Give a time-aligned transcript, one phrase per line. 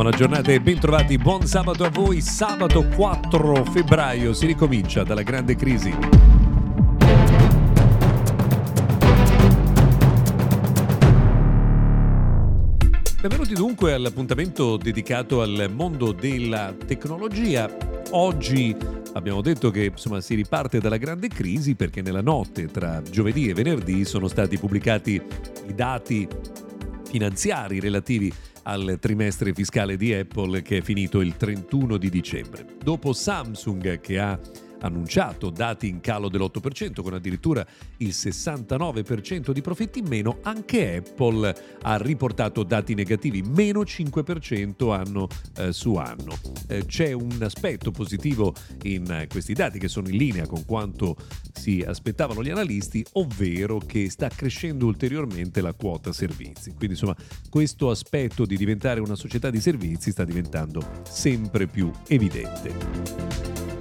[0.00, 2.20] Buona giornata e bentrovati, buon sabato a voi.
[2.20, 5.94] Sabato 4 febbraio si ricomincia dalla grande crisi.
[13.20, 17.68] Benvenuti dunque all'appuntamento dedicato al mondo della tecnologia.
[18.12, 18.74] Oggi
[19.12, 23.52] abbiamo detto che insomma, si riparte dalla grande crisi perché nella notte tra giovedì e
[23.52, 25.20] venerdì sono stati pubblicati
[25.68, 26.26] i dati
[27.10, 28.32] finanziari relativi
[28.62, 32.64] al trimestre fiscale di Apple che è finito il 31 di dicembre.
[32.80, 34.38] Dopo Samsung che ha
[34.80, 37.66] annunciato dati in calo dell'8%, con addirittura
[37.98, 45.28] il 69% di profitti in meno, anche Apple ha riportato dati negativi, meno 5% anno
[45.56, 46.38] eh, su anno.
[46.68, 51.16] Eh, c'è un aspetto positivo in questi dati che sono in linea con quanto
[51.52, 56.70] si aspettavano gli analisti, ovvero che sta crescendo ulteriormente la quota servizi.
[56.70, 57.16] Quindi insomma
[57.48, 63.79] questo aspetto di diventare una società di servizi sta diventando sempre più evidente.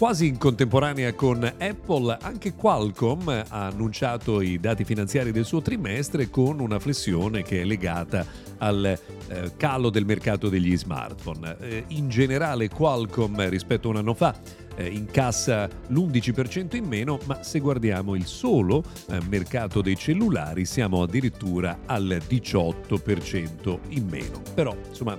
[0.00, 6.30] Quasi in contemporanea con Apple, anche Qualcomm ha annunciato i dati finanziari del suo trimestre
[6.30, 8.24] con una flessione che è legata
[8.56, 11.54] al eh, calo del mercato degli smartphone.
[11.60, 14.34] Eh, in generale Qualcomm rispetto a un anno fa
[14.74, 21.02] eh, incassa l'11% in meno, ma se guardiamo il solo eh, mercato dei cellulari siamo
[21.02, 24.40] addirittura al 18% in meno.
[24.54, 25.18] Però, insomma,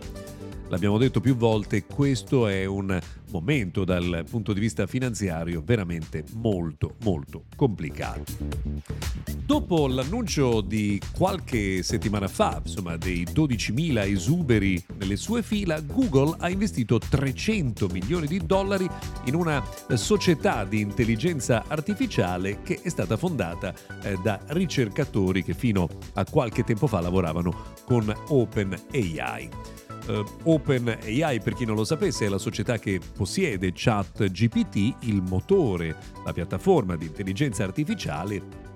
[0.72, 2.98] l'abbiamo detto più volte, questo è un
[3.32, 8.24] momento dal punto di vista finanziario veramente molto molto complicato.
[9.46, 16.50] Dopo l'annuncio di qualche settimana fa, insomma, dei 12.000 esuberi nelle sue fila, Google ha
[16.50, 18.90] investito 300 milioni di dollari
[19.26, 19.62] in una
[19.96, 23.74] società di intelligenza artificiale che è stata fondata
[24.04, 29.50] eh, da ricercatori che fino a qualche tempo fa lavoravano con OpenAI.
[30.08, 35.96] Uh, OpenAI, per chi non lo sapesse, è la società che possiede ChatGPT, il motore,
[36.26, 38.70] la piattaforma di intelligenza artificiale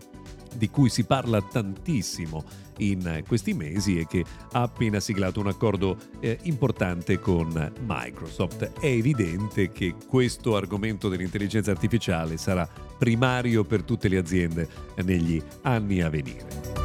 [0.56, 2.44] di cui si parla tantissimo
[2.78, 8.80] in questi mesi e che ha appena siglato un accordo eh, importante con Microsoft.
[8.80, 14.68] È evidente che questo argomento dell'intelligenza artificiale sarà primario per tutte le aziende
[15.04, 16.85] negli anni a venire.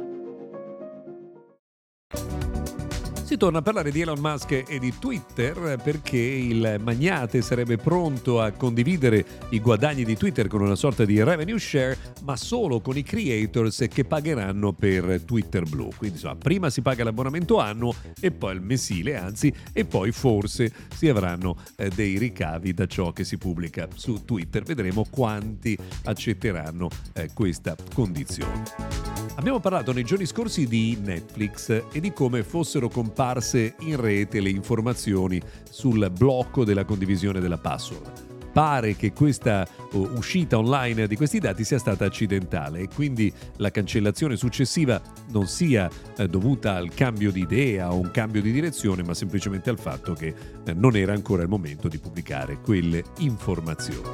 [3.31, 8.41] Si torna a parlare di Elon Musk e di Twitter perché il magnate sarebbe pronto
[8.41, 12.97] a condividere i guadagni di Twitter con una sorta di revenue share, ma solo con
[12.97, 15.91] i creators che pagheranno per Twitter Blue.
[15.95, 20.69] Quindi insomma, prima si paga l'abbonamento annuo e poi il mensile, anzi, e poi forse
[20.93, 24.63] si avranno eh, dei ricavi da ciò che si pubblica su Twitter.
[24.63, 29.11] Vedremo quanti accetteranno eh, questa condizione.
[29.35, 32.89] Abbiamo parlato nei giorni scorsi di Netflix e di come fossero
[33.21, 35.39] comparse in rete le informazioni
[35.69, 38.29] sul blocco della condivisione della password.
[38.51, 44.35] Pare che questa uscita online di questi dati sia stata accidentale e quindi la cancellazione
[44.35, 44.99] successiva
[45.29, 45.87] non sia
[46.17, 50.13] uh, dovuta al cambio di idea o un cambio di direzione, ma semplicemente al fatto
[50.13, 50.33] che
[50.65, 54.09] uh, non era ancora il momento di pubblicare quelle informazioni.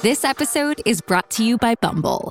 [0.00, 2.30] This episode is brought to you by Bumble.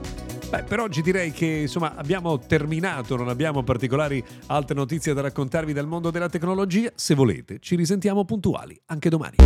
[0.51, 5.71] Beh, per oggi direi che insomma abbiamo terminato, non abbiamo particolari altre notizie da raccontarvi
[5.71, 6.91] dal mondo della tecnologia.
[6.93, 9.37] Se volete, ci risentiamo puntuali anche domani.